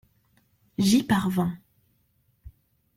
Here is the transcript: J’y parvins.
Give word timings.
J’y 0.79 1.03
parvins. 1.03 1.59